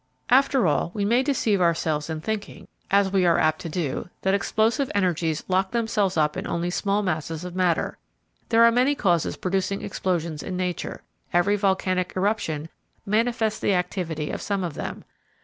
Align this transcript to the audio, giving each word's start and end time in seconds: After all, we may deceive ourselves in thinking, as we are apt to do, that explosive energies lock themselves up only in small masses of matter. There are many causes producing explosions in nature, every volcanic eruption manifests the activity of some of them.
After 0.31 0.65
all, 0.65 0.89
we 0.95 1.05
may 1.05 1.21
deceive 1.21 1.61
ourselves 1.61 2.09
in 2.09 2.21
thinking, 2.21 2.67
as 2.89 3.11
we 3.11 3.23
are 3.23 3.37
apt 3.37 3.61
to 3.61 3.69
do, 3.69 4.09
that 4.23 4.33
explosive 4.33 4.89
energies 4.95 5.43
lock 5.47 5.69
themselves 5.73 6.17
up 6.17 6.35
only 6.43 6.67
in 6.69 6.71
small 6.71 7.03
masses 7.03 7.45
of 7.45 7.55
matter. 7.55 7.99
There 8.49 8.63
are 8.63 8.71
many 8.71 8.95
causes 8.95 9.37
producing 9.37 9.83
explosions 9.83 10.41
in 10.41 10.57
nature, 10.57 11.03
every 11.31 11.55
volcanic 11.55 12.13
eruption 12.15 12.69
manifests 13.05 13.59
the 13.59 13.75
activity 13.75 14.31
of 14.31 14.41
some 14.41 14.63
of 14.63 14.73
them. 14.73 15.03